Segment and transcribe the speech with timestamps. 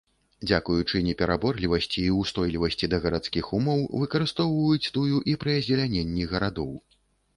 [0.49, 6.75] Дзякуючы непераборлівасці і ўстойлівасці да гарадскіх умоў выкарыстоўваюць тую і пры азеляненні гарадоў.